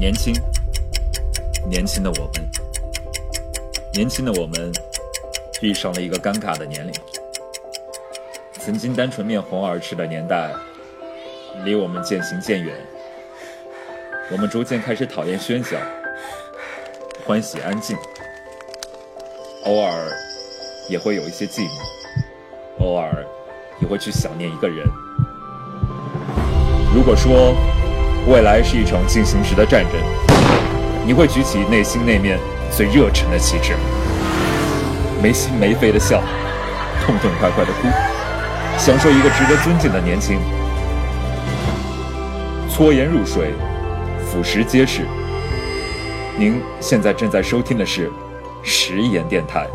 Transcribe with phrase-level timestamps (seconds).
[0.00, 0.34] 年轻，
[1.68, 2.50] 年轻的我们，
[3.92, 4.72] 年轻的我们，
[5.60, 6.92] 遇上了一个尴尬的年龄。
[8.54, 10.54] 曾经单纯面红耳赤的年代，
[11.66, 12.74] 离我们渐行渐远。
[14.32, 15.76] 我们逐渐开始讨厌喧嚣，
[17.26, 17.94] 欢喜安静。
[19.66, 20.10] 偶尔
[20.88, 21.60] 也会有一些寂
[22.78, 23.22] 寞，偶尔
[23.82, 24.86] 也会去想念一个人。
[26.94, 27.54] 如果说
[28.26, 29.94] 未来是一场进行时的战争，
[31.06, 32.38] 你会举起内心那面
[32.70, 33.74] 最热忱的旗帜，
[35.22, 36.22] 没心没肺的笑，
[37.02, 37.88] 痛痛快快的哭，
[38.78, 40.38] 享受一个值得尊敬的年轻。
[42.68, 43.52] 搓盐入水，
[44.30, 45.02] 腐蚀皆是。
[46.36, 48.10] 您现在正在收听的是
[48.62, 49.66] 食盐电台。